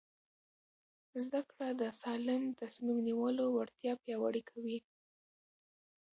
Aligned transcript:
زده 1.23 1.41
کړه 1.49 1.67
د 1.81 1.83
سالم 2.01 2.43
تصمیم 2.61 2.97
نیولو 3.07 3.45
وړتیا 3.55 3.93
پیاوړې 4.03 4.43
کوي. 4.49 4.77